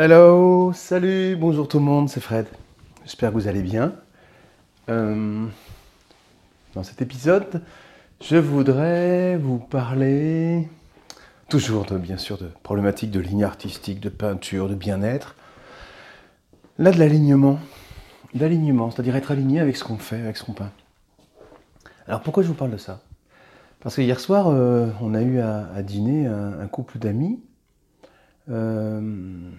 Hello, 0.00 0.72
salut, 0.74 1.34
bonjour 1.34 1.66
tout 1.66 1.80
le 1.80 1.84
monde, 1.84 2.08
c'est 2.08 2.20
Fred. 2.20 2.46
J'espère 3.02 3.30
que 3.30 3.34
vous 3.34 3.48
allez 3.48 3.62
bien. 3.62 3.94
Euh, 4.88 5.44
dans 6.76 6.84
cet 6.84 7.02
épisode, 7.02 7.62
je 8.20 8.36
voudrais 8.36 9.36
vous 9.38 9.58
parler 9.58 10.68
toujours 11.48 11.84
de, 11.84 11.98
bien 11.98 12.16
sûr 12.16 12.38
de 12.38 12.48
problématiques 12.62 13.10
de 13.10 13.18
ligne 13.18 13.42
artistique, 13.42 13.98
de 13.98 14.08
peinture, 14.08 14.68
de 14.68 14.76
bien-être. 14.76 15.34
Là, 16.78 16.92
de 16.92 16.98
l'alignement. 17.00 17.58
D'alignement, 18.34 18.92
c'est-à-dire 18.92 19.16
être 19.16 19.32
aligné 19.32 19.58
avec 19.58 19.76
ce 19.76 19.82
qu'on 19.82 19.98
fait, 19.98 20.20
avec 20.20 20.36
ce 20.36 20.44
qu'on 20.44 20.52
peint. 20.52 20.70
Alors 22.06 22.20
pourquoi 22.20 22.44
je 22.44 22.48
vous 22.48 22.54
parle 22.54 22.70
de 22.70 22.76
ça? 22.76 23.00
Parce 23.80 23.96
que 23.96 24.02
hier 24.02 24.20
soir, 24.20 24.46
euh, 24.46 24.90
on 25.00 25.12
a 25.12 25.22
eu 25.22 25.40
à, 25.40 25.82
dîner 25.82 26.28
un, 26.28 26.68
couple 26.68 27.00
d'amis, 27.00 27.40
euh, 28.50 29.50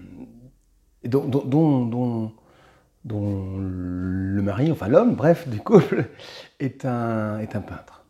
dont, 1.06 2.32
dont, 3.06 3.58
le 3.58 4.42
mari, 4.42 4.72
enfin 4.72 4.88
l'homme, 4.88 5.16
bref, 5.16 5.48
du 5.48 5.60
couple, 5.60 6.06
est 6.60 6.86
un, 6.86 7.40
est 7.40 7.56
un 7.56 7.62
peintre. 7.62 8.04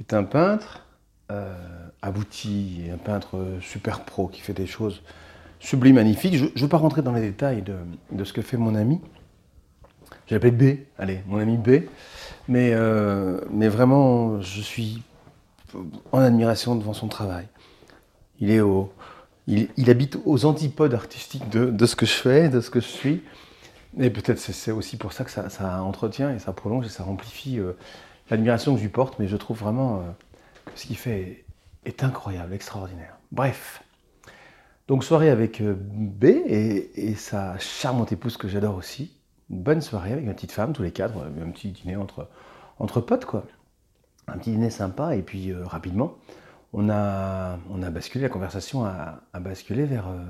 Est 0.00 0.14
un 0.14 0.24
peintre 0.24 0.84
euh, 1.30 1.54
abouti, 2.00 2.82
un 2.92 2.98
peintre 2.98 3.58
super 3.60 4.04
pro 4.04 4.28
qui 4.28 4.40
fait 4.40 4.54
des 4.54 4.66
choses 4.66 5.02
sublimes, 5.60 5.96
magnifiques. 5.96 6.36
Je 6.36 6.44
ne 6.44 6.60
veux 6.60 6.68
pas 6.68 6.78
rentrer 6.78 7.02
dans 7.02 7.12
les 7.12 7.20
détails 7.20 7.62
de, 7.62 7.76
de 8.10 8.24
ce 8.24 8.32
que 8.32 8.42
fait 8.42 8.56
mon 8.56 8.74
ami. 8.74 9.00
Je 10.26 10.34
l'appelle 10.34 10.56
B, 10.56 10.78
allez, 10.98 11.22
mon 11.26 11.38
ami 11.38 11.56
B. 11.56 11.82
Mais, 12.48 12.70
euh, 12.72 13.40
mais 13.50 13.68
vraiment, 13.68 14.40
je 14.40 14.60
suis 14.60 15.02
en 16.10 16.18
admiration 16.18 16.74
devant 16.74 16.92
son 16.92 17.08
travail. 17.08 17.46
Il, 18.40 18.50
est 18.50 18.60
au, 18.60 18.92
il, 19.46 19.90
habite 19.90 20.18
aux 20.24 20.44
antipodes 20.44 20.94
artistiques 20.94 21.48
de, 21.48 21.86
ce 21.86 21.96
que 21.96 22.06
je 22.06 22.12
fais, 22.12 22.48
de 22.48 22.60
ce 22.60 22.70
que 22.70 22.80
je 22.80 22.86
suis. 22.86 23.22
Et 23.98 24.08
peut-être 24.10 24.38
c'est 24.38 24.70
aussi 24.70 24.96
pour 24.96 25.12
ça 25.12 25.24
que 25.24 25.30
ça, 25.30 25.82
entretient 25.82 26.34
et 26.34 26.38
ça 26.38 26.52
prolonge 26.52 26.86
et 26.86 26.88
ça 26.88 27.04
amplifie 27.04 27.58
euh, 27.58 27.72
l'admiration 28.30 28.72
que 28.72 28.78
je 28.78 28.84
lui 28.84 28.90
porte. 28.90 29.18
Mais 29.18 29.28
je 29.28 29.36
trouve 29.36 29.58
vraiment 29.58 29.98
euh, 29.98 30.00
que 30.66 30.78
ce 30.78 30.86
qu'il 30.86 30.96
fait 30.96 31.44
est, 31.84 32.02
incroyable, 32.04 32.54
extraordinaire. 32.54 33.16
Bref. 33.30 33.82
Donc 34.88 35.04
soirée 35.04 35.30
avec 35.30 35.62
B 35.62 36.24
et, 36.24 37.14
sa 37.16 37.58
charmante 37.58 38.12
épouse 38.12 38.36
que 38.36 38.48
j'adore 38.48 38.76
aussi 38.76 39.12
bonne 39.52 39.80
soirée 39.80 40.12
avec 40.12 40.24
ma 40.24 40.34
petite 40.34 40.52
femme, 40.52 40.72
tous 40.72 40.82
les 40.82 40.90
quatre, 40.90 41.14
un 41.18 41.50
petit 41.50 41.70
dîner 41.70 41.96
entre, 41.96 42.28
entre 42.78 43.00
potes, 43.00 43.24
quoi. 43.24 43.44
Un 44.28 44.38
petit 44.38 44.52
dîner 44.52 44.70
sympa, 44.70 45.14
et 45.14 45.22
puis 45.22 45.50
euh, 45.50 45.64
rapidement, 45.64 46.16
on 46.72 46.88
a, 46.88 47.58
on 47.70 47.82
a 47.82 47.90
basculé, 47.90 48.22
la 48.22 48.28
conversation 48.28 48.84
a, 48.84 49.20
basculé 49.40 49.84
vers, 49.84 50.08
euh, 50.08 50.24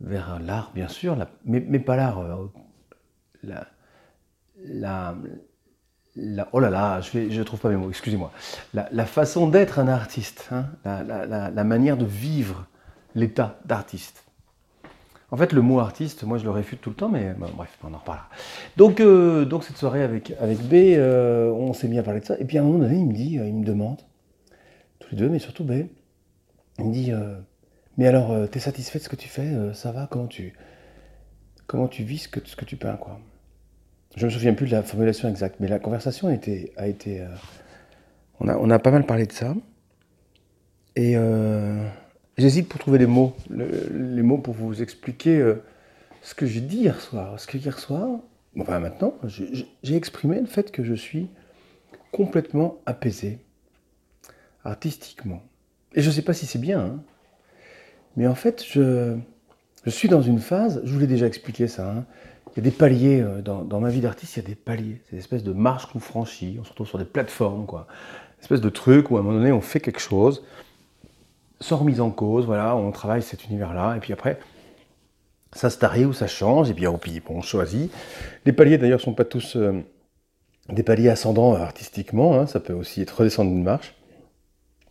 vers 0.00 0.38
l'art, 0.40 0.70
bien 0.74 0.88
sûr, 0.88 1.16
mais, 1.44 1.64
mais, 1.66 1.80
pas 1.80 1.96
l'art, 1.96 2.20
euh, 2.20 2.46
la, 3.42 3.66
la, 6.14 6.48
oh 6.52 6.60
là 6.60 6.70
là, 6.70 7.00
je 7.00 7.18
ne 7.18 7.30
je 7.30 7.42
trouve 7.42 7.58
pas 7.58 7.70
mes 7.70 7.76
mots, 7.76 7.90
excusez-moi. 7.90 8.30
La, 8.72 9.06
façon 9.06 9.48
d'être 9.48 9.78
un 9.80 9.88
artiste, 9.88 10.48
hein, 10.52 10.66
la, 10.84 11.64
manière 11.64 11.96
de 11.96 12.04
vivre 12.04 12.66
l'état 13.14 13.58
d'artiste. 13.64 14.24
En 15.32 15.36
fait, 15.38 15.54
le 15.54 15.62
mot 15.62 15.80
artiste, 15.80 16.24
moi 16.24 16.36
je 16.36 16.44
le 16.44 16.50
réfute 16.50 16.82
tout 16.82 16.90
le 16.90 16.96
temps, 16.96 17.08
mais 17.08 17.34
bref, 17.56 17.76
on 17.82 17.94
en 17.94 17.98
reparlera. 17.98 18.28
Donc, 18.76 19.00
euh, 19.00 19.46
donc 19.46 19.64
cette 19.64 19.78
soirée 19.78 20.02
avec, 20.02 20.34
avec 20.38 20.58
B, 20.58 20.98
on 21.00 21.72
s'est 21.72 21.88
mis 21.88 21.98
à 21.98 22.04
parler 22.04 22.20
de 22.20 22.26
ça. 22.26 22.36
Et 22.38 22.44
puis 22.44 22.58
à 22.58 22.60
un 22.60 22.64
moment 22.64 22.78
donné, 22.78 22.98
il 22.98 23.06
me 23.06 23.14
dit, 23.14 23.34
il 23.34 23.54
me 23.54 23.64
demande, 23.64 23.98
deux, 25.16 25.28
mais 25.28 25.38
surtout 25.38 25.64
B, 25.64 25.86
il 26.78 26.84
me 26.84 26.92
dit, 26.92 27.12
mais 27.98 28.06
alors, 28.06 28.48
t'es 28.48 28.60
satisfait 28.60 28.98
de 28.98 29.04
ce 29.04 29.08
que 29.08 29.16
tu 29.16 29.28
fais 29.28 29.52
Ça 29.74 29.92
va 29.92 30.06
Comment 30.10 30.26
tu, 30.26 30.54
comment 31.66 31.88
tu 31.88 32.02
vis 32.02 32.18
ce 32.18 32.28
que, 32.28 32.40
ce 32.44 32.56
que 32.56 32.64
tu 32.64 32.76
peins 32.76 32.96
quoi? 32.96 33.20
Je 34.16 34.26
me 34.26 34.30
souviens 34.30 34.54
plus 34.54 34.66
de 34.66 34.72
la 34.72 34.82
formulation 34.82 35.28
exacte, 35.28 35.56
mais 35.60 35.68
la 35.68 35.78
conversation 35.78 36.28
a 36.28 36.34
été, 36.34 36.72
a 36.76 36.86
été 36.86 37.26
on 38.40 38.48
a, 38.48 38.56
on 38.56 38.70
a 38.70 38.78
pas 38.78 38.90
mal 38.90 39.04
parlé 39.04 39.26
de 39.26 39.32
ça. 39.32 39.54
Et 40.96 41.16
J'hésite 42.38 42.68
pour 42.68 42.80
trouver 42.80 42.98
les 42.98 43.06
mots, 43.06 43.34
les 43.50 44.22
mots 44.22 44.38
pour 44.38 44.54
vous 44.54 44.80
expliquer 44.80 45.38
euh, 45.38 45.62
ce 46.22 46.34
que 46.34 46.46
j'ai 46.46 46.62
dit 46.62 46.78
hier 46.78 46.98
soir. 47.00 47.38
Ce 47.38 47.46
que 47.46 47.58
hier 47.58 47.78
soir, 47.78 48.20
enfin 48.58 48.78
maintenant, 48.78 49.14
j'ai 49.24 49.96
exprimé 49.96 50.40
le 50.40 50.46
fait 50.46 50.72
que 50.72 50.82
je 50.82 50.94
suis 50.94 51.28
complètement 52.10 52.78
apaisé, 52.86 53.38
artistiquement. 54.64 55.42
Et 55.94 56.02
je 56.02 56.08
ne 56.08 56.14
sais 56.14 56.22
pas 56.22 56.32
si 56.32 56.46
c'est 56.46 56.58
bien, 56.58 56.80
hein. 56.80 57.00
mais 58.16 58.26
en 58.26 58.34
fait, 58.34 58.64
je, 58.64 59.16
suis 59.86 60.08
dans 60.08 60.22
une 60.22 60.38
phase, 60.38 60.80
je 60.84 60.92
vous 60.92 61.00
l'ai 61.00 61.06
déjà 61.06 61.26
expliqué 61.26 61.68
ça, 61.68 61.90
hein. 61.90 62.04
il 62.52 62.58
y 62.58 62.60
a 62.60 62.70
des 62.70 62.76
paliers 62.76 63.20
euh, 63.20 63.42
dans, 63.42 63.80
ma 63.80 63.90
vie 63.90 64.00
d'artiste, 64.00 64.36
il 64.36 64.42
y 64.42 64.46
a 64.46 64.48
des 64.48 64.54
paliers, 64.54 65.02
c'est 65.04 65.12
une 65.12 65.18
espèce 65.18 65.42
de 65.42 65.52
marche 65.52 65.86
qu'on 65.86 66.00
franchit, 66.00 66.56
on 66.60 66.64
se 66.64 66.70
retrouve 66.70 66.88
sur 66.88 66.98
des 66.98 67.04
plateformes, 67.04 67.66
quoi. 67.66 67.86
Une 68.38 68.44
espèce 68.44 68.60
de 68.60 68.70
truc 68.70 69.10
où 69.10 69.16
à 69.16 69.20
un 69.20 69.22
moment 69.22 69.38
donné 69.38 69.52
on 69.52 69.60
fait 69.60 69.80
quelque 69.80 70.00
chose, 70.00 70.42
sans 71.60 71.76
remise 71.76 72.00
en 72.00 72.10
cause, 72.10 72.46
voilà, 72.46 72.74
on 72.74 72.90
travaille 72.90 73.22
cet 73.22 73.44
univers-là, 73.44 73.96
et 73.96 74.00
puis 74.00 74.12
après, 74.12 74.38
ça 75.52 75.70
se 75.70 75.78
tarie 75.78 76.04
ou 76.04 76.12
ça 76.12 76.26
change, 76.26 76.70
et 76.70 76.74
puis, 76.74 76.86
oh, 76.86 76.98
on 77.28 77.42
choisit. 77.42 77.92
Les 78.46 78.52
paliers 78.52 78.78
d'ailleurs 78.78 79.00
sont 79.00 79.12
pas 79.12 79.24
tous 79.24 79.56
euh, 79.56 79.82
des 80.68 80.82
paliers 80.82 81.10
ascendants 81.10 81.54
artistiquement, 81.54 82.34
hein, 82.34 82.46
ça 82.46 82.60
peut 82.60 82.72
aussi 82.72 83.02
être 83.02 83.18
redescendre 83.18 83.50
une 83.50 83.62
marche. 83.62 83.94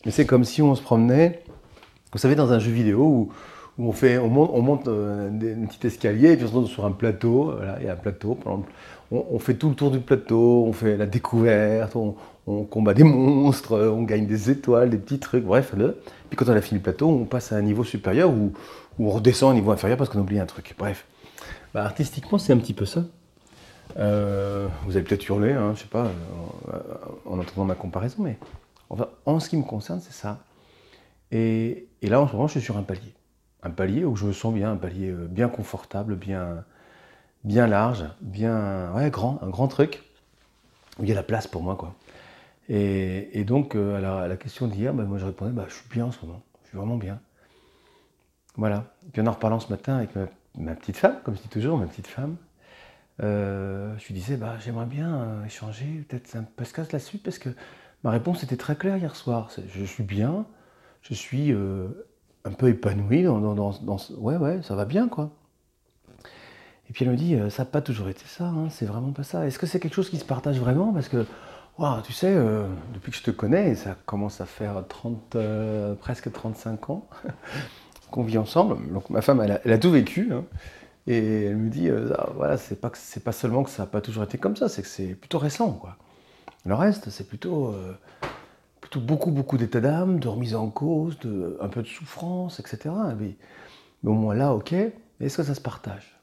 Mais 0.06 0.12
c'est 0.12 0.26
comme 0.26 0.44
si 0.44 0.62
on 0.62 0.76
se 0.76 0.82
promenait, 0.82 1.44
vous 2.12 2.20
savez, 2.20 2.36
dans 2.36 2.52
un 2.52 2.60
jeu 2.60 2.72
vidéo 2.72 3.02
où, 3.02 3.32
on, 3.80 3.92
fait, 3.92 4.18
on 4.18 4.28
monte, 4.28 4.52
on 4.54 4.62
monte 4.62 4.88
euh, 4.88 5.30
un 5.30 5.66
petit 5.66 5.88
escalier, 5.88 6.32
et 6.32 6.36
puis 6.36 6.46
on 6.46 6.50
se 6.50 6.54
retrouve 6.54 6.72
sur 6.72 6.86
un 6.86 6.92
plateau, 6.92 7.54
il 7.80 7.86
y 7.86 7.90
a 7.90 7.94
un 7.94 7.96
plateau, 7.96 8.36
par 8.36 8.54
exemple, 8.54 8.72
on, 9.12 9.40
fait 9.40 9.56
tout 9.56 9.70
le 9.70 9.76
tour 9.76 9.92
du 9.92 10.00
plateau, 10.00 10.66
on 10.66 10.74
fait 10.74 10.96
la 10.96 11.06
découverte, 11.06 11.96
on, 11.96 12.16
combat 12.64 12.94
des 12.94 13.04
monstres, 13.04 13.78
on 13.78 14.04
gagne 14.04 14.26
des 14.26 14.50
étoiles, 14.50 14.90
des 14.90 14.98
petits 14.98 15.20
trucs, 15.20 15.44
bref. 15.44 15.74
Puis 16.30 16.38
quand 16.38 16.50
on 16.50 16.56
a 16.56 16.62
fini 16.62 16.80
le 16.80 16.84
plateau, 16.84 17.08
on 17.10 17.26
passe 17.26 17.52
à 17.52 17.58
un 17.58 17.62
niveau 17.62 17.84
supérieur 17.84 18.30
ou, 18.32 18.54
on 19.00 19.10
redescend 19.10 19.52
un 19.52 19.56
niveau 19.56 19.72
inférieur 19.72 19.98
parce 19.98 20.10
qu'on 20.10 20.20
oublie 20.20 20.40
un 20.40 20.46
truc. 20.46 20.76
Bref. 20.78 21.06
Bah, 21.74 21.84
artistiquement, 21.84 22.38
c'est 22.38 22.54
un 22.54 22.58
petit 22.58 22.74
peu 22.74 22.86
ça. 22.86 23.04
Euh, 23.98 24.68
vous 24.86 24.96
avez 24.96 25.04
peut-être 25.04 25.28
hurlé, 25.28 25.54
hein, 25.54 25.74
je 25.76 25.82
sais 25.82 25.88
pas, 25.88 26.08
euh, 26.74 26.78
en 27.26 27.40
entendant 27.40 27.66
ma 27.66 27.76
comparaison, 27.76 28.18
mais 28.20 28.38
enfin, 28.92 29.08
en 29.26 29.40
ce 29.40 29.50
qui 29.50 29.58
me 29.58 29.64
concerne, 29.64 30.00
c'est 30.02 30.14
ça. 30.14 30.40
Et, 31.32 31.88
là, 32.04 32.22
en 32.22 32.28
ce 32.28 32.34
moment, 32.34 32.48
je 32.48 32.54
suis 32.54 32.62
sur 32.62 32.78
un 32.78 32.84
palier. 32.84 33.14
Un 33.64 33.72
palier 33.72 34.04
où 34.06 34.16
je 34.16 34.26
me 34.26 34.34
sens 34.34 34.54
bien, 34.54 34.72
un 34.72 34.78
palier 34.78 35.10
euh, 35.10 35.28
bien 35.28 35.48
confortable, 35.48 36.16
bien, 36.16 36.64
bien 37.44 37.68
large, 37.68 38.06
bien 38.22 39.10
grand, 39.10 39.40
un 39.42 39.50
grand 39.50 39.68
truc, 39.68 40.04
où 41.00 41.04
il 41.04 41.10
y 41.10 41.12
a 41.12 41.16
la 41.16 41.24
place 41.24 41.48
pour 41.48 41.64
moi, 41.64 41.76
quoi. 41.76 41.96
Et, 42.70 43.44
donc, 43.46 43.76
euh, 43.76 43.98
à, 43.98 44.28
la, 44.28 44.38
question 44.38 44.68
d'hier, 44.68 44.94
bah, 44.94 45.04
moi 45.04 45.18
je 45.18 45.26
répondais, 45.26 45.52
bah, 45.52 45.66
je 45.68 45.74
suis 45.74 45.90
bien 45.90 46.06
en 46.06 46.12
ce 46.12 46.26
moment, 46.26 46.42
je 46.64 46.70
suis 46.70 46.78
vraiment 46.78 46.96
bien. 46.96 47.20
Voilà. 48.56 48.86
Puis 49.12 49.22
en 49.22 49.28
en 49.28 49.32
reparlant 49.32 49.60
ce 49.60 49.70
matin 49.70 49.98
avec 49.98 50.12
ma, 50.58 50.76
petite 50.76 50.98
femme, 50.98 51.18
comme 51.24 51.36
je 51.36 51.42
dis 51.42 51.50
toujours, 51.50 51.78
ma 51.78 51.86
petite 51.86 52.08
femme, 52.08 52.38
euh, 53.22 53.98
je 53.98 54.08
lui 54.08 54.14
disais, 54.14 54.38
bah, 54.38 54.56
j'aimerais 54.60 54.86
bien 54.86 55.44
échanger 55.46 56.06
peut-être 56.08 56.36
un 56.36 56.44
podcast 56.44 56.94
là-dessus, 56.94 57.18
parce 57.18 57.40
que 57.40 57.50
ma 58.04 58.12
réponse 58.12 58.44
était 58.44 58.58
très 58.58 58.76
claire 58.76 58.98
hier 58.98 59.16
soir. 59.16 59.50
Je 59.68 59.84
suis 59.84 60.04
bien, 60.04 60.46
je 61.02 61.14
suis 61.14 61.54
un 62.44 62.52
peu 62.52 62.70
épanoui 62.70 63.24
dans, 63.24 63.40
dans, 63.56 63.98
Ouais, 64.18 64.38
ouais, 64.38 64.62
ça 64.64 64.76
va 64.76 64.86
bien, 64.86 65.08
quoi. 65.08 65.32
Et 66.90 66.94
puis 66.94 67.06
elle 67.06 67.12
me 67.12 67.16
dit, 67.16 67.38
ça 67.50 67.64
n'a 67.64 67.70
pas 67.70 67.82
toujours 67.82 68.10
été 68.10 68.24
ça, 68.26 68.46
hein, 68.46 68.70
c'est 68.70 68.86
vraiment 68.86 69.12
pas 69.12 69.24
ça. 69.24 69.48
Est-ce 69.48 69.58
que 69.58 69.66
c'est 69.66 69.80
quelque 69.80 69.94
chose 69.94 70.10
qui 70.10 70.18
se 70.18 70.26
partage 70.26 70.60
vraiment? 70.60 70.92
Parce 70.92 71.08
que 71.08 71.26
tu 72.04 72.14
sais, 72.14 72.34
euh, 72.36 72.68
depuis 72.94 73.12
que 73.12 73.18
je 73.18 73.24
te 73.24 73.32
connais, 73.32 73.76
ça 73.76 73.96
commence 74.06 74.42
à 74.42 74.46
faire 74.46 74.84
30, 74.88 75.36
euh, 75.36 75.96
presque 75.96 76.32
35 76.32 76.90
ans 76.90 77.08
qu'on 78.12 78.24
vit 78.24 78.38
ensemble. 78.38 78.78
Donc 78.92 79.10
ma 79.10 79.22
femme, 79.22 79.42
elle 79.42 79.72
a, 79.72 79.78
tout 79.78 79.92
vécu. 79.92 80.32
Hein. 80.32 80.44
et 81.08 81.46
elle 81.46 81.58
me 81.58 81.70
dit, 81.70 81.90
euh, 81.90 82.14
ah, 82.18 82.30
voilà, 82.36 82.58
c'est 82.58 82.80
pas, 82.80 82.92
pas 83.24 83.32
seulement 83.32 83.64
que 83.64 83.70
ça 83.70 83.84
n'a 83.84 83.88
pas 83.88 84.02
toujours 84.02 84.24
été 84.24 84.38
comme 84.38 84.56
ça, 84.56 84.70
c'est 84.70 84.84
que 84.84 84.88
c'est 84.88 85.16
plutôt 85.16 85.40
récent. 85.40 85.72
Quoi. 85.72 85.98
Le 86.66 86.76
reste, 86.76 87.10
c'est 87.10 87.28
plutôt, 87.28 87.74
plutôt 88.82 89.00
beaucoup, 89.00 89.32
beaucoup 89.32 89.58
d'état 89.58 89.82
d'âme, 89.82 90.20
de 90.20 90.28
remise 90.28 90.56
en 90.56 90.70
cause, 90.70 91.18
de, 91.20 91.58
un 91.60 91.68
peu 91.68 91.82
de 91.82 91.88
souffrance, 91.88 92.60
etc. 92.60 92.94
Mais, 93.20 93.36
au 94.04 94.14
moins 94.14 94.36
là, 94.36 94.54
ok, 94.54 94.74
est-ce 94.74 95.38
que 95.38 95.44
ça 95.44 95.56
se 95.56 95.62
partage? 95.62 96.20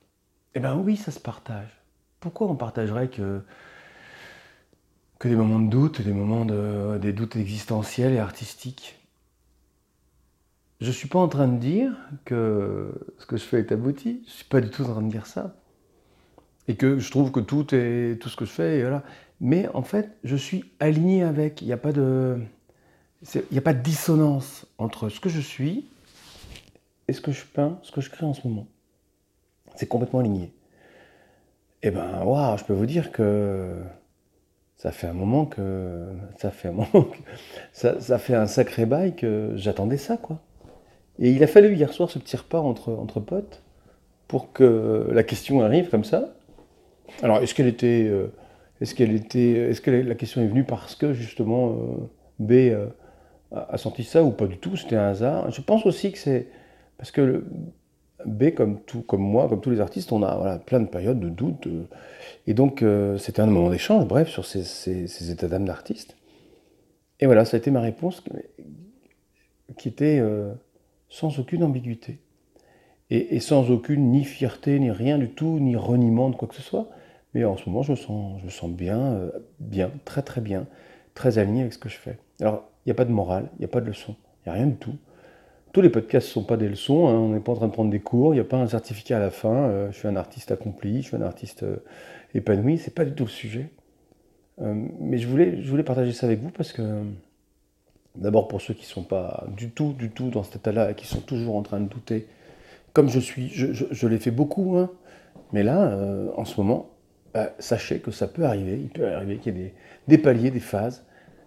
Eh 0.54 0.60
bien 0.60 0.76
oui, 0.76 0.96
ça 0.96 1.10
se 1.10 1.20
partage. 1.20 1.80
Pourquoi 2.20 2.48
on 2.48 2.56
partagerait 2.56 3.08
que 3.08 3.42
que 5.18 5.28
des 5.28 5.34
moments 5.34 5.58
de 5.58 5.68
doute, 5.68 6.00
des 6.00 6.12
moments 6.12 6.44
de, 6.44 6.98
des 6.98 7.12
doutes 7.12 7.36
existentiels 7.36 8.12
et 8.12 8.18
artistiques? 8.18 8.98
Je 10.80 10.86
ne 10.86 10.92
suis 10.92 11.08
pas 11.08 11.18
en 11.18 11.28
train 11.28 11.48
de 11.48 11.58
dire 11.58 11.92
que 12.24 12.92
ce 13.18 13.26
que 13.26 13.36
je 13.36 13.42
fais 13.42 13.58
est 13.58 13.72
abouti, 13.72 14.20
je 14.24 14.30
ne 14.30 14.34
suis 14.36 14.44
pas 14.44 14.60
du 14.60 14.70
tout 14.70 14.82
en 14.84 14.92
train 14.92 15.02
de 15.02 15.10
dire 15.10 15.26
ça. 15.26 15.56
Et 16.68 16.76
que 16.76 16.98
je 17.00 17.10
trouve 17.10 17.32
que 17.32 17.40
tout 17.40 17.74
est 17.74 18.20
tout 18.20 18.28
ce 18.28 18.36
que 18.36 18.44
je 18.44 18.50
fais, 18.50 18.78
et 18.78 18.82
voilà. 18.82 19.02
Mais 19.40 19.68
en 19.74 19.82
fait, 19.82 20.10
je 20.24 20.36
suis 20.36 20.64
aligné 20.80 21.22
avec. 21.22 21.62
Il 21.62 21.66
n'y 21.66 21.72
a 21.72 21.76
pas 21.76 21.92
de. 21.92 22.38
Il 23.34 23.42
n'y 23.52 23.58
a 23.58 23.62
pas 23.62 23.74
de 23.74 23.82
dissonance 23.82 24.66
entre 24.78 25.08
ce 25.08 25.20
que 25.20 25.28
je 25.28 25.40
suis 25.40 25.86
et 27.08 27.12
ce 27.12 27.20
que 27.20 27.32
je 27.32 27.44
peins, 27.44 27.78
ce 27.82 27.90
que 27.90 28.00
je 28.00 28.10
crée 28.10 28.26
en 28.26 28.34
ce 28.34 28.46
moment. 28.46 28.66
C'est 29.74 29.86
complètement 29.86 30.20
aligné. 30.20 30.52
Eh 31.82 31.90
ben, 31.90 32.22
waouh, 32.24 32.56
je 32.58 32.64
peux 32.64 32.74
vous 32.74 32.86
dire 32.86 33.12
que 33.12 33.76
ça 34.76 34.92
fait 34.92 35.06
un 35.08 35.12
moment 35.12 35.46
que 35.46 36.08
ça 36.38 36.50
fait 36.50 36.68
un 36.68 36.72
moment 36.72 37.04
que, 37.04 37.18
ça, 37.72 38.00
ça 38.00 38.18
fait 38.18 38.34
un 38.34 38.46
sacré 38.46 38.86
bail 38.86 39.16
que 39.16 39.52
j'attendais 39.56 39.96
ça, 39.96 40.16
quoi. 40.16 40.40
Et 41.18 41.32
il 41.32 41.42
a 41.42 41.48
fallu 41.48 41.74
hier 41.74 41.92
soir 41.92 42.10
ce 42.10 42.18
petit 42.18 42.36
repas 42.36 42.60
entre, 42.60 42.92
entre 42.92 43.20
potes 43.20 43.62
pour 44.28 44.52
que 44.52 45.08
la 45.12 45.24
question 45.24 45.62
arrive 45.62 45.88
comme 45.88 46.04
ça. 46.04 46.34
Alors, 47.22 47.38
est-ce 47.38 47.54
qu'elle 47.54 47.66
était, 47.66 48.04
euh, 48.04 48.32
est-ce 48.80 48.94
qu'elle 48.94 49.14
était, 49.14 49.52
est-ce 49.70 49.80
que 49.80 49.90
la 49.90 50.14
question 50.14 50.40
est 50.42 50.46
venue 50.46 50.64
parce 50.64 50.94
que 50.94 51.12
justement 51.12 51.70
euh, 51.70 51.74
B 52.38 52.52
euh, 52.52 52.86
a 53.50 53.76
senti 53.78 54.04
ça 54.04 54.22
ou 54.22 54.30
pas 54.30 54.46
du 54.46 54.58
tout? 54.58 54.76
C'était 54.76 54.96
un 54.96 55.08
hasard. 55.08 55.50
Je 55.50 55.60
pense 55.60 55.86
aussi 55.86 56.12
que 56.12 56.18
c'est 56.18 56.48
parce 56.96 57.10
que 57.10 57.44
B, 58.26 58.50
comme 58.50 58.80
tout, 58.80 59.02
comme 59.02 59.22
moi, 59.22 59.48
comme 59.48 59.60
tous 59.60 59.70
les 59.70 59.80
artistes, 59.80 60.12
on 60.12 60.22
a 60.22 60.36
voilà, 60.36 60.58
plein 60.58 60.80
de 60.80 60.86
périodes 60.86 61.20
de 61.20 61.28
doute. 61.28 61.68
et 62.46 62.54
donc, 62.54 62.84
c'était 63.18 63.40
un 63.40 63.46
moment 63.46 63.70
d'échange, 63.70 64.06
bref, 64.06 64.28
sur 64.28 64.44
ces, 64.44 64.64
ces 64.64 65.30
états 65.30 65.46
d'âme 65.46 65.64
d'artiste. 65.64 66.16
Et 67.20 67.26
voilà, 67.26 67.44
ça 67.44 67.56
a 67.56 67.58
été 67.58 67.70
ma 67.70 67.80
réponse 67.80 68.24
qui 69.76 69.88
était 69.88 70.20
sans 71.08 71.38
aucune 71.38 71.62
ambiguïté. 71.62 72.18
Et, 73.10 73.40
sans 73.40 73.70
aucune 73.70 74.10
ni 74.10 74.24
fierté, 74.24 74.78
ni 74.78 74.90
rien 74.90 75.16
du 75.16 75.30
tout, 75.30 75.58
ni 75.60 75.76
reniement 75.76 76.28
de 76.28 76.36
quoi 76.36 76.46
que 76.46 76.54
ce 76.54 76.62
soit. 76.62 76.88
Mais 77.34 77.44
en 77.44 77.56
ce 77.56 77.68
moment, 77.68 77.82
je 77.82 77.94
sens, 77.94 78.40
je 78.44 78.50
sens 78.50 78.70
bien, 78.70 78.98
euh, 78.98 79.30
bien, 79.60 79.90
très 80.04 80.22
très 80.22 80.40
bien, 80.40 80.66
très 81.14 81.38
aligné 81.38 81.62
avec 81.62 81.72
ce 81.72 81.78
que 81.78 81.88
je 81.88 81.96
fais. 81.96 82.18
Alors, 82.40 82.68
il 82.84 82.88
n'y 82.88 82.92
a 82.92 82.94
pas 82.94 83.04
de 83.04 83.12
morale, 83.12 83.48
il 83.56 83.60
n'y 83.60 83.64
a 83.64 83.68
pas 83.68 83.80
de 83.80 83.86
leçon, 83.86 84.16
il 84.44 84.48
n'y 84.48 84.52
a 84.52 84.54
rien 84.54 84.66
du 84.66 84.76
tout. 84.76 84.96
Tous 85.72 85.82
les 85.82 85.90
podcasts 85.90 86.28
ne 86.28 86.32
sont 86.32 86.44
pas 86.44 86.56
des 86.56 86.68
leçons, 86.68 87.08
hein. 87.08 87.14
on 87.14 87.28
n'est 87.30 87.40
pas 87.40 87.52
en 87.52 87.56
train 87.56 87.66
de 87.66 87.72
prendre 87.72 87.90
des 87.90 88.00
cours, 88.00 88.32
il 88.32 88.38
n'y 88.38 88.40
a 88.40 88.44
pas 88.44 88.56
un 88.56 88.68
certificat 88.68 89.18
à 89.18 89.20
la 89.20 89.30
fin, 89.30 89.68
euh, 89.68 89.92
je 89.92 89.98
suis 89.98 90.08
un 90.08 90.16
artiste 90.16 90.50
accompli, 90.50 91.02
je 91.02 91.08
suis 91.08 91.16
un 91.16 91.22
artiste 91.22 91.62
euh, 91.62 91.76
épanoui, 92.34 92.78
c'est 92.78 92.94
pas 92.94 93.04
du 93.04 93.12
tout 93.12 93.24
le 93.24 93.30
sujet. 93.30 93.70
mais 94.58 95.18
je 95.18 95.28
voulais, 95.28 95.62
je 95.62 95.70
voulais 95.70 95.84
partager 95.84 96.12
ça 96.12 96.26
avec 96.26 96.40
vous 96.40 96.50
parce 96.50 96.72
que 96.72 97.04
D'abord 98.18 98.48
pour 98.48 98.60
ceux 98.60 98.74
qui 98.74 98.82
ne 98.82 98.86
sont 98.86 99.04
pas 99.04 99.44
du 99.56 99.70
tout, 99.70 99.92
du 99.92 100.10
tout 100.10 100.30
dans 100.30 100.42
cet 100.42 100.56
état-là 100.56 100.90
et 100.90 100.94
qui 100.94 101.06
sont 101.06 101.20
toujours 101.20 101.56
en 101.56 101.62
train 101.62 101.78
de 101.78 101.88
douter, 101.88 102.26
comme 102.92 103.08
je 103.08 103.20
suis, 103.20 103.48
je, 103.48 104.06
l'ai 104.08 104.18
fait 104.18 104.32
beaucoup, 104.32 104.76
hein. 104.76 104.90
mais 105.52 105.62
là, 105.62 105.92
euh, 105.92 106.28
en 106.36 106.44
ce 106.44 106.60
moment, 106.60 106.90
bah, 107.38 107.52
sachez 107.60 108.00
que 108.00 108.10
ça 108.10 108.26
peut 108.26 108.44
arriver, 108.44 108.80
il 108.80 108.88
peut 108.88 109.06
arriver 109.06 109.38
qu'il 109.38 109.56
y 109.56 109.62
ait 109.62 109.74
des, 110.08 110.18
paliers, 110.18 110.50
des 110.50 110.58
phases, 110.58 111.04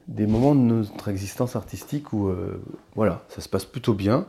des 0.07 0.25
moments 0.25 0.55
de 0.55 0.61
notre 0.61 1.09
existence 1.09 1.57
artistique 1.57 2.13
où, 2.13 2.29
euh, 2.29 2.63
voilà, 2.95 3.23
ça 3.27 3.41
se 3.41 3.49
passe 3.49 3.65
plutôt 3.65 3.93
bien. 3.93 4.25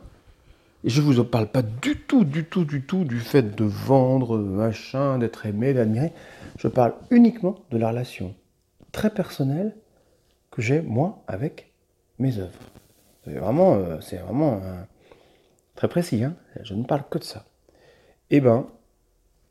Et 0.83 0.91
je 0.91 1.01
ne 1.01 1.07
vous 1.07 1.23
parle 1.23 1.47
pas 1.47 1.63
du 1.63 1.97
tout, 1.97 2.25
du 2.25 2.45
tout, 2.45 2.65
du 2.65 2.83
tout 2.83 3.05
du 3.05 3.21
fait 3.21 3.55
de 3.55 3.63
vendre, 3.63 4.39
machin, 4.39 5.19
d'être 5.19 5.47
aimé, 5.47 5.73
d'admirer. 5.73 6.13
Je 6.59 6.67
parle 6.67 6.95
uniquement 7.11 7.61
de 7.71 7.79
la 7.79 7.91
relation 7.91 8.35
très 8.91 9.11
personnelle 9.11 9.77
que 10.51 10.63
j'ai, 10.63 10.83
moi, 10.83 11.23
avec 11.29 11.73
mes 12.19 12.39
œuvres. 12.39 12.59
C'est 13.25 13.35
vraiment, 13.35 13.77
euh, 13.77 13.99
vraiment 14.25 14.61
euh, 14.65 14.83
très 15.77 15.87
précis, 15.87 16.25
hein 16.25 16.35
je 16.65 16.75
ne 16.75 16.83
parle 16.83 17.05
que 17.09 17.19
de 17.19 17.25
ça. 17.25 17.45
Eh 18.31 18.41
ben, 18.41 18.67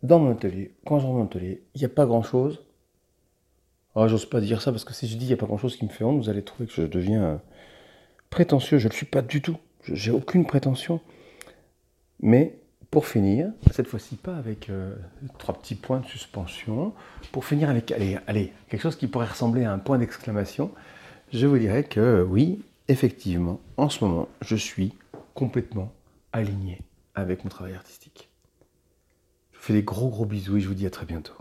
dans 0.04 0.20
mon 0.20 0.32
atelier, 0.32 0.74
quand 0.86 1.00
je 1.00 1.06
rentre 1.06 1.14
dans 1.14 1.20
mon 1.20 1.26
atelier, 1.26 1.64
il 1.76 1.80
n'y 1.80 1.86
a 1.86 1.90
pas 1.90 2.06
grand-chose. 2.06 2.62
Ah, 3.96 4.08
j'ose 4.08 4.26
pas 4.26 4.40
dire 4.40 4.62
ça 4.62 4.72
parce 4.72 4.86
que 4.86 4.94
si 4.94 5.08
je 5.08 5.18
dis 5.18 5.26
il 5.26 5.28
n'y 5.28 5.34
a 5.34 5.38
pas 5.38 5.46
grand-chose 5.46 5.76
qui 5.76 5.86
me 5.86 5.90
fait 5.90 6.04
honte, 6.04 6.22
vous 6.22 6.30
allez 6.30 6.44
trouver 6.44 6.68
que 6.68 6.74
je 6.74 6.84
deviens 6.84 7.24
euh, 7.24 7.38
prétentieux. 8.30 8.78
Je 8.78 8.86
ne 8.86 8.90
le 8.90 8.96
suis 8.96 9.06
pas 9.06 9.22
du 9.22 9.42
tout. 9.42 9.58
J'ai 9.84 10.12
aucune 10.12 10.46
prétention. 10.46 11.02
Mais 12.22 12.58
pour 12.92 13.08
finir, 13.08 13.52
cette 13.72 13.88
fois-ci 13.88 14.16
pas 14.16 14.36
avec 14.36 14.70
trois 15.40 15.56
petits 15.56 15.76
points 15.76 16.02
de 16.02 16.06
suspension, 16.06 16.94
pour 17.32 17.46
finir 17.46 17.70
avec, 17.70 17.92
allez, 17.92 18.18
allez, 18.28 18.54
quelque 18.70 18.82
chose 18.82 18.98
qui 18.98 19.08
pourrait 19.08 19.28
ressembler 19.28 19.64
à 19.64 19.72
un 19.72 19.80
point 19.80 19.98
d'exclamation, 19.98 20.72
je 21.32 21.48
vous 21.48 21.58
dirais 21.58 21.86
que 21.86 22.22
oui, 22.22 22.62
effectivement, 22.90 23.62
en 23.78 23.90
ce 23.90 24.04
moment, 24.04 24.28
je 24.42 24.58
suis 24.58 24.94
complètement 25.34 25.94
aligné 26.34 26.82
avec 27.16 27.44
mon 27.44 27.50
travail 27.50 27.74
artistique. 27.74 28.31
Fais 29.62 29.74
des 29.74 29.84
gros 29.84 30.10
gros 30.10 30.26
bisous 30.26 30.58
et 30.58 30.60
je 30.60 30.68
vous 30.68 30.74
dis 30.74 30.88
à 30.88 30.90
très 30.90 31.06
bientôt. 31.06 31.36